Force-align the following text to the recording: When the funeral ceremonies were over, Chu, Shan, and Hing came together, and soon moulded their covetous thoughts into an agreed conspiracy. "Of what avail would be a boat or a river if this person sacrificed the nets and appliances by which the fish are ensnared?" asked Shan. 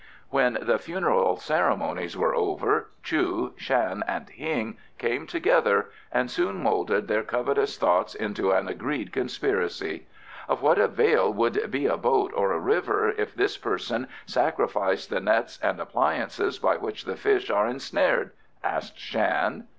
When 0.31 0.57
the 0.59 0.79
funeral 0.79 1.37
ceremonies 1.37 2.17
were 2.17 2.33
over, 2.33 2.89
Chu, 3.03 3.53
Shan, 3.57 4.03
and 4.07 4.27
Hing 4.29 4.77
came 4.97 5.27
together, 5.27 5.91
and 6.11 6.31
soon 6.31 6.55
moulded 6.63 7.07
their 7.07 7.21
covetous 7.21 7.77
thoughts 7.77 8.15
into 8.15 8.49
an 8.49 8.67
agreed 8.67 9.13
conspiracy. 9.13 10.07
"Of 10.49 10.63
what 10.63 10.79
avail 10.79 11.31
would 11.31 11.69
be 11.69 11.85
a 11.85 11.97
boat 11.97 12.33
or 12.35 12.51
a 12.51 12.57
river 12.59 13.09
if 13.11 13.35
this 13.35 13.57
person 13.59 14.07
sacrificed 14.25 15.11
the 15.11 15.19
nets 15.19 15.59
and 15.61 15.79
appliances 15.79 16.57
by 16.57 16.77
which 16.77 17.05
the 17.05 17.15
fish 17.15 17.51
are 17.51 17.67
ensnared?" 17.67 18.31
asked 18.63 18.97
Shan. 18.97 19.67